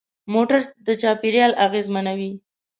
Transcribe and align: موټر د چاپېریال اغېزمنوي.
موټر 0.33 0.59
د 0.85 0.87
چاپېریال 1.01 1.51
اغېزمنوي. 1.65 2.31